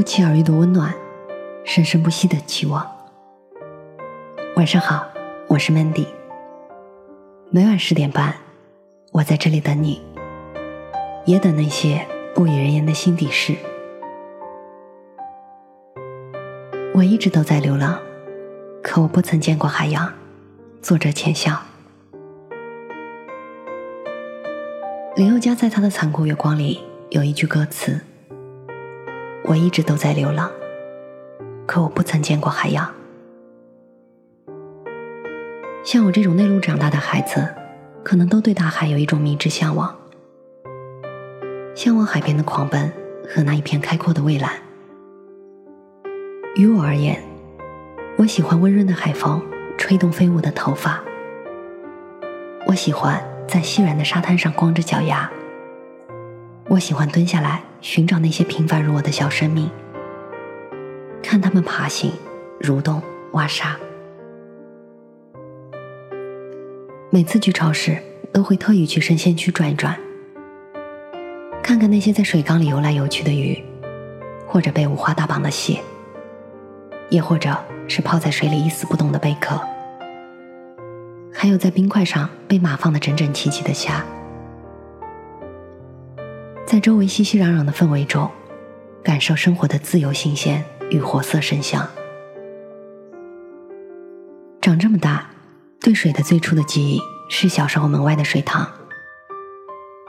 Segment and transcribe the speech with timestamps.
[0.00, 0.94] 不期而遇的温暖，
[1.62, 2.90] 生生不息的期望。
[4.56, 5.06] 晚上好，
[5.46, 6.06] 我是 Mandy。
[7.50, 8.34] 每晚十点半，
[9.12, 10.00] 我在这里等你，
[11.26, 13.54] 也等那些不语人言的心底事。
[16.94, 18.00] 我一直都在流浪，
[18.82, 20.10] 可我不曾见过海洋。
[20.80, 21.60] 作者浅笑。
[25.14, 26.80] 林宥嘉在他的《残酷月光》里
[27.10, 28.00] 有一句歌词。
[29.44, 30.50] 我一直都在流浪，
[31.66, 32.88] 可我不曾见过海洋。
[35.82, 37.48] 像我这种内陆长大的孩子，
[38.04, 39.96] 可能都对大海有一种迷之向往，
[41.74, 42.92] 向往海边的狂奔
[43.28, 44.52] 和那一片开阔的蔚蓝。
[46.54, 47.20] 于我而言，
[48.18, 49.42] 我喜欢温润的海风
[49.78, 51.00] 吹动飞舞的头发，
[52.66, 55.30] 我喜欢在细软的沙滩上光着脚丫，
[56.68, 57.62] 我喜欢蹲下来。
[57.80, 59.70] 寻找那些平凡如我的小生命，
[61.22, 62.12] 看他们爬行、
[62.60, 63.76] 蠕动、挖沙。
[67.10, 67.96] 每次去超市，
[68.32, 69.98] 都会特意去生鲜区转一转，
[71.62, 73.58] 看看那些在水缸里游来游去的鱼，
[74.46, 75.80] 或者被五花大绑的蟹，
[77.08, 77.56] 也或者
[77.88, 79.58] 是泡在水里一丝不动的贝壳，
[81.32, 84.04] 还有在冰块上被码放的整整齐齐的虾。
[86.70, 88.30] 在周围熙熙攘攘的氛围中，
[89.02, 91.84] 感受生活的自由、新鲜与活色生香。
[94.60, 95.28] 长这么大，
[95.80, 98.70] 对水的最初的记忆是小时候门外的水塘，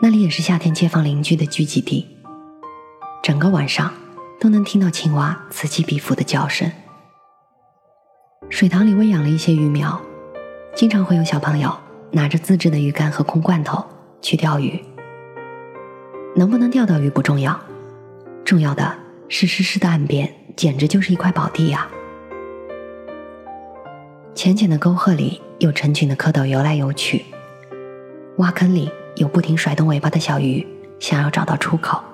[0.00, 2.06] 那里也是夏天街坊邻居的聚集地，
[3.22, 3.92] 整个晚上
[4.40, 6.72] 都能听到青蛙此起彼伏的叫声。
[8.48, 10.00] 水塘里喂养了一些鱼苗，
[10.74, 11.70] 经常会有小朋友
[12.12, 13.84] 拿着自制的鱼竿和空罐头
[14.22, 14.82] 去钓鱼。
[16.38, 17.58] 能不能钓到鱼不重要，
[18.44, 18.94] 重要的
[19.26, 21.88] 是湿湿的岸边简直就是一块宝地呀！
[24.34, 27.24] 浅浅的沟壑里有成群的蝌蚪游来游去，
[28.36, 30.64] 挖坑里有不停甩动尾巴的小鱼，
[31.00, 32.04] 想要找到出口。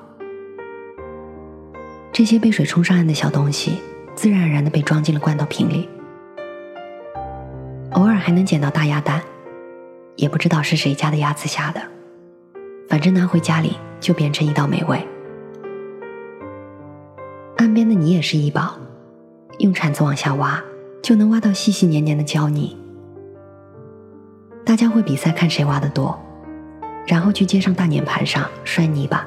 [2.13, 3.81] 这些被水冲上岸的小东西，
[4.15, 5.89] 自然而然的被装进了罐头瓶里。
[7.91, 9.21] 偶尔还能捡到大鸭蛋，
[10.15, 11.83] 也不知道是谁家的鸭子下的，
[12.93, 13.73] 反正拿回家里。
[14.03, 15.01] 就变成一道美味。
[17.57, 18.75] 岸边的泥也是一宝，
[19.61, 20.61] 用铲子往下挖，
[21.01, 22.77] 就能挖到细细黏黏的胶泥。
[24.67, 26.19] 大家会比赛看谁挖的多，
[27.07, 29.25] 然后去街上大碾盘上摔泥巴，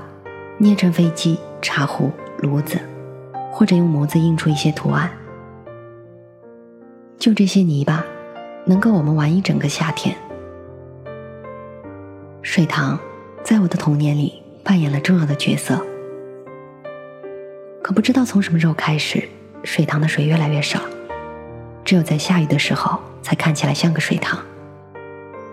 [0.58, 2.78] 捏成飞机、茶壶、炉子，
[3.50, 5.10] 或者用模子印出一些图案。
[7.18, 8.04] 就这些泥巴，
[8.66, 10.14] 能够我们玩一整个夏天。
[12.42, 13.00] 水塘，
[13.46, 14.42] 在我的童年里。
[14.66, 15.80] 扮演了重要的角色，
[17.84, 19.24] 可不知道从什么时候开始，
[19.64, 20.82] 水塘的水越来越少，
[21.84, 24.44] 只有在下雨的时候才看起来像个水塘。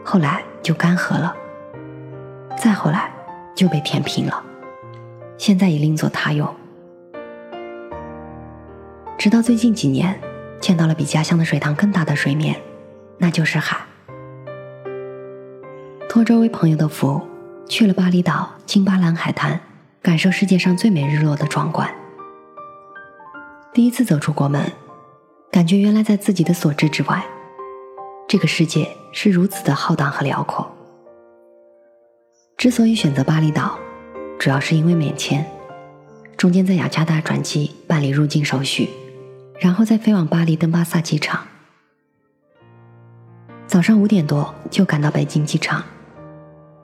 [0.03, 1.37] 后来就干涸了，
[2.57, 3.13] 再后来
[3.55, 4.43] 就被填平了，
[5.37, 6.49] 现在已另作他用。
[9.19, 10.19] 直到最近几年，
[10.59, 12.59] 见到了比家乡的水塘更大的水面，
[13.19, 13.77] 那就是海。
[16.09, 17.21] 托周围朋友的福。
[17.73, 19.59] 去了巴厘岛金巴兰海滩，
[20.03, 21.91] 感受世界上最美日落的壮观。
[23.73, 24.71] 第一次走出国门，
[25.51, 27.25] 感觉原来在自己的所知之外，
[28.29, 30.71] 这个世界是如此的浩荡和辽阔。
[32.59, 33.79] 之所以选择巴厘岛，
[34.39, 35.43] 主要是因为免签，
[36.37, 38.91] 中间在雅加达转机办理入境手续，
[39.59, 41.41] 然后再飞往巴黎登巴萨机场。
[43.67, 45.83] 早上五点多就赶到北京机场。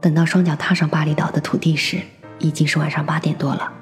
[0.01, 2.01] 等到双脚踏上巴厘岛的土地时，
[2.39, 3.73] 已经是晚上八点多了。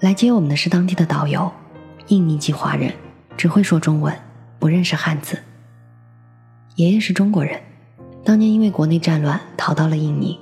[0.00, 1.50] 来接我们的是当地的导游，
[2.08, 2.92] 印尼籍华人，
[3.36, 4.16] 只会说中文，
[4.58, 5.38] 不认识汉字。
[6.76, 7.60] 爷爷是中国人，
[8.24, 10.38] 当年因为国内战乱逃到了印尼，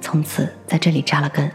[0.00, 1.50] 从此在这里扎了根。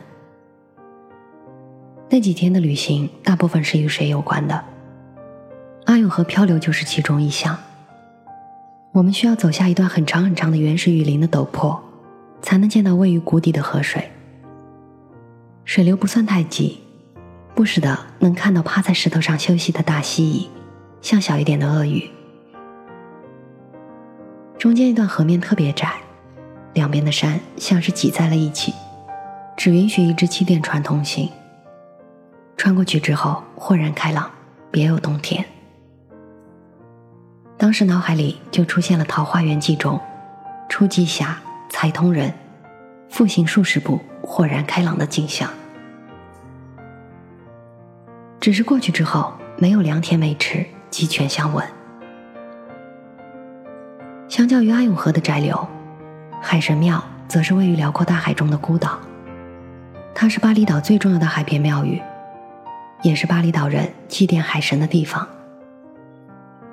[2.09, 4.63] 那几天的旅行大部分是与水有关的，
[5.85, 7.57] 阿永河漂流就是其中一项。
[8.93, 11.83] 我们需要走下一段很长很长的原始雨林的陡坡，
[12.43, 14.07] 才能见到位于谷底的河水。
[15.65, 16.79] 水流不算太急，
[17.55, 20.47] 不时的能看到趴在石头上休息的大蜥蜴，
[21.01, 22.07] 像小一点的鳄鱼。
[24.59, 25.91] 中间一段河面特别窄，
[26.73, 28.71] 两边的山像是挤在了一起，
[29.57, 31.27] 只允许一只气垫船通行。
[32.55, 34.29] 穿过去之后，豁然开朗，
[34.69, 35.43] 别有洞天。
[37.63, 39.97] 当时脑海里就出现了《桃花源记》中，
[40.67, 41.39] 初霁霞
[41.69, 42.33] 才通人，
[43.07, 45.49] 复行数十步，豁然开朗的景象。
[48.41, 51.65] 只是过去之后没有良田美池，鸡犬相闻。
[54.27, 55.65] 相较于阿永河的窄流，
[56.41, 58.99] 海神庙则是位于辽阔大海中的孤岛。
[60.13, 62.01] 它是巴厘岛最重要的海边庙宇，
[63.03, 65.25] 也是巴厘岛人祭奠海神的地方。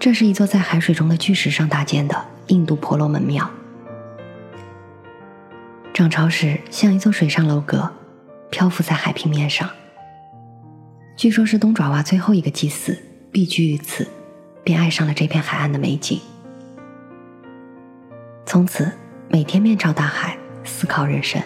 [0.01, 3.51] 这是一座在海水中的巨石上搭建的印度婆罗门庙，
[5.93, 7.93] 涨潮时像一座水上楼阁，
[8.51, 9.69] 漂浮在海平面上。
[11.19, 12.99] 据说，是东爪哇最后一个祭司
[13.31, 14.09] 避居于此，
[14.65, 16.19] 便爱上了这片海岸的美景。
[18.47, 18.91] 从此，
[19.29, 21.43] 每天面朝大海思考人生。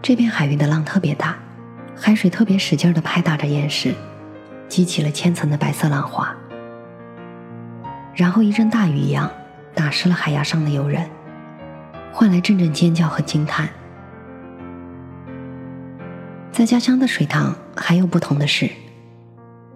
[0.00, 1.36] 这片海域的浪特别大，
[1.96, 3.92] 海水特别使劲的拍打着岩石，
[4.74, 6.34] 激起了千层的白色浪花，
[8.12, 9.30] 然后一阵大雨一样
[9.72, 11.08] 打湿了海崖上的游人，
[12.12, 13.68] 换来阵阵尖叫和惊叹。
[16.50, 18.68] 在家乡的水塘还有不同的是，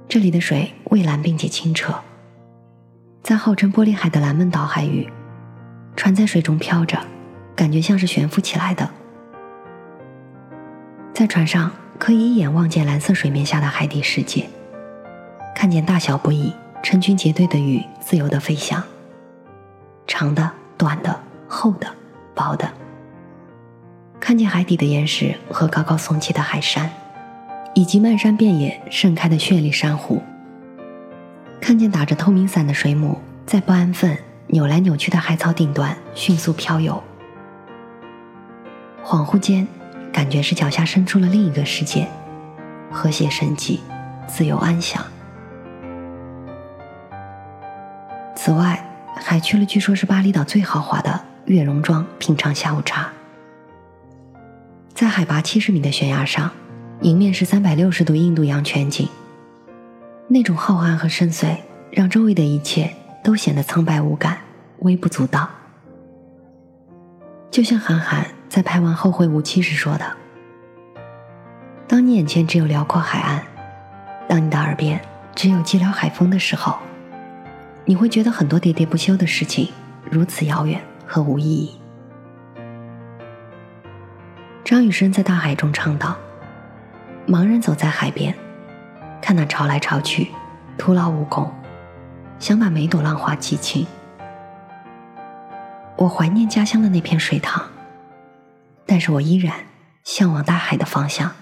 [0.09, 1.94] 这里的水蔚蓝并且清澈。
[3.23, 5.09] 在号称玻璃海的蓝梦岛海域，
[5.94, 6.99] 船在水中飘着，
[7.55, 8.91] 感觉像是悬浮起来的。
[11.15, 11.71] 在船上
[12.01, 14.51] 可以一眼望见蓝色水面下的海底世界，
[15.58, 18.81] 看见大小不一、成群结队的鱼自由的飞翔，
[20.06, 21.88] 长的、短的、厚的、
[22.32, 22.70] 薄的，
[24.20, 26.88] 看见海底的岩石和高高耸起的海山，
[27.75, 30.22] 以及漫山遍野盛开的绚丽珊瑚。
[31.60, 34.16] 看见打着透明伞的水母在不安分、
[34.46, 37.02] 扭来扭去的海草顶端迅速飘游，
[39.05, 39.66] 恍惚间，
[40.12, 42.06] 感觉是脚下伸出了另一个世界，
[42.93, 43.81] 和谐生机，
[44.28, 45.05] 自由安详。
[48.40, 48.81] 此外，
[49.17, 53.08] 还去了据说是巴厘岛最豪华的月榕庄品尝下午茶，
[54.94, 56.49] 在海拔七十米的悬崖上，
[57.00, 59.08] 迎面是三百六十度印度洋全景。
[60.29, 61.56] 那种浩瀚和深邃，
[61.90, 62.94] 让周围的一切
[63.25, 64.38] 都显得苍白无感、
[64.79, 65.50] 微不足道。
[67.50, 70.17] 就像韩寒在拍完《后会无期》时说的
[71.88, 73.43] ：“当你眼前只有辽阔海岸，
[74.29, 75.00] 当你的耳边
[75.34, 76.79] 只有寂寥海风的时候，
[77.88, 79.73] 你会觉得很多喋喋不休的事情
[80.11, 81.81] 如此遥远和无意义。”
[84.62, 86.14] 张雨生在大海中唱道
[87.26, 88.35] ：“盲人走在海边。”
[89.23, 90.29] 看那潮来潮去，
[90.76, 91.50] 徒劳无功，
[92.38, 93.87] 想把每朵浪花记清。
[95.96, 97.67] 我怀念家乡的那片水塘，
[98.84, 99.55] 但是我依然
[100.05, 101.32] 向往大海的方向。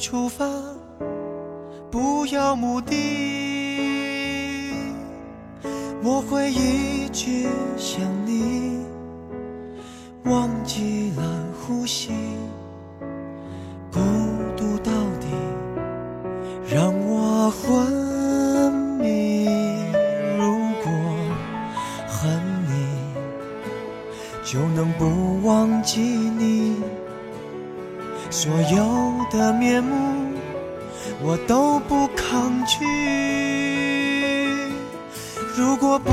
[0.00, 0.46] 出发，
[1.90, 2.96] 不要目的。
[6.02, 8.80] 我会一直想你，
[10.24, 11.22] 忘记了
[11.60, 12.12] 呼吸，
[31.22, 32.84] 我都不抗拒。
[35.56, 36.10] 如果不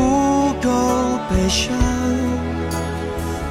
[0.61, 0.69] 够
[1.29, 1.73] 悲伤，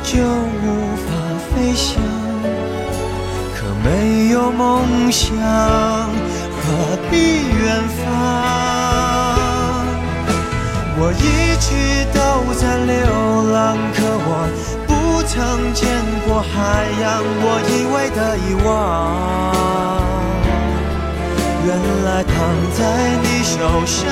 [0.03, 0.65] 就无
[1.05, 1.09] 法
[1.49, 2.01] 飞翔。
[3.55, 6.63] 可没有梦想，何
[7.11, 7.15] 必
[7.49, 8.05] 远方？
[10.99, 11.67] 我一直
[12.13, 12.19] 都
[12.55, 12.97] 在流
[13.53, 14.31] 浪，可我
[14.87, 14.95] 不。
[15.29, 15.35] 曾
[15.75, 15.89] 见
[16.25, 17.05] 过海洋，
[17.43, 18.71] 我以为的遗忘，
[22.17, 22.33] 爱躺
[22.73, 22.81] 在
[23.23, 24.09] 你手上。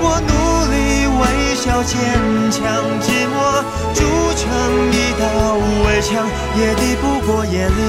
[0.00, 0.32] 我努
[0.72, 0.76] 力
[1.20, 1.22] 微
[1.56, 1.92] 笑坚
[2.50, 2.56] 强，
[3.02, 3.36] 寂寞
[3.92, 4.00] 筑
[4.34, 4.42] 成
[4.90, 5.22] 一道
[5.84, 6.08] 围墙，
[6.56, 7.80] 也抵不过夜里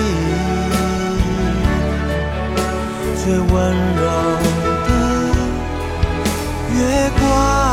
[3.24, 3.48] 最温
[3.96, 4.04] 柔
[4.90, 4.92] 的
[6.76, 6.78] 月
[7.18, 7.69] 光。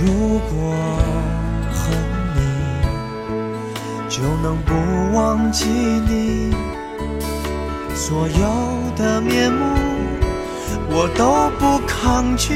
[0.00, 0.74] 如果
[1.72, 1.90] 恨
[2.36, 2.38] 你
[4.08, 4.72] 就能不
[5.16, 6.54] 忘记你，
[7.94, 8.40] 所有
[8.96, 9.64] 的面目，
[10.88, 12.54] 我都不抗拒。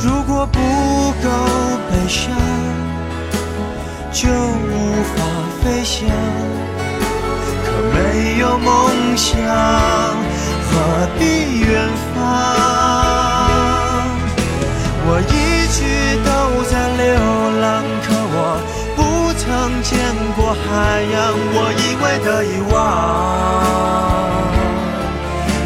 [0.00, 0.60] 如果不
[1.22, 1.28] 够
[1.90, 2.32] 悲伤，
[4.12, 5.16] 就无法
[5.60, 6.08] 飞翔。
[7.64, 9.34] 可没有梦想，
[10.70, 10.70] 何
[11.18, 12.67] 必远方？
[15.18, 15.34] 我一
[15.74, 15.82] 直
[16.22, 16.30] 都
[16.70, 17.02] 在流
[17.58, 18.62] 浪，可我
[18.94, 19.02] 不
[19.34, 19.42] 曾
[19.82, 19.98] 见
[20.36, 20.62] 过海
[21.10, 21.34] 洋。
[21.50, 22.78] 我以为的遗忘，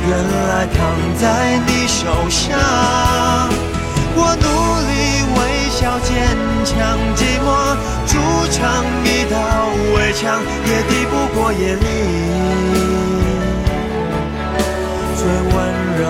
[0.08, 0.80] 原来躺
[1.20, 1.22] 在
[1.66, 2.40] 你手上。
[4.16, 4.46] 我努
[4.88, 4.90] 力
[5.36, 6.08] 微笑坚
[6.64, 8.10] 强，寂寞筑
[8.50, 8.56] 成
[9.04, 9.36] 一道
[9.94, 11.84] 围墙，也抵不过夜里
[15.14, 15.54] 最温
[16.00, 16.02] 柔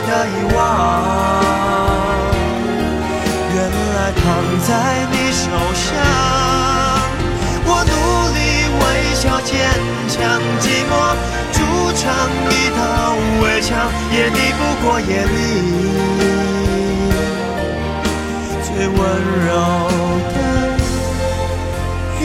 [0.00, 0.58] 的遗忘，
[3.54, 3.56] 原
[3.94, 4.22] 来躺
[4.60, 4.70] 在
[5.10, 5.42] 你手
[5.74, 5.84] 上。
[7.66, 7.92] 我努
[8.34, 8.38] 力
[8.80, 8.82] 微
[9.14, 9.52] 笑坚
[10.08, 10.14] 强，
[10.60, 10.92] 寂寞
[11.52, 11.56] 筑
[11.96, 12.02] 成
[12.50, 12.78] 一道
[13.42, 15.32] 围墙，也抵不过夜里
[18.62, 18.94] 最温
[19.46, 19.48] 柔
[20.34, 20.36] 的
[22.20, 22.24] 月。